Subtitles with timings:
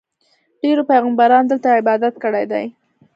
[0.61, 2.65] ډېرو پیغمبرانو دلته عبادت کړی دی.